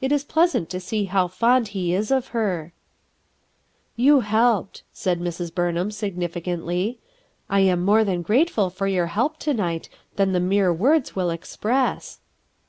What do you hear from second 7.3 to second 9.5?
"I am more grateful for your help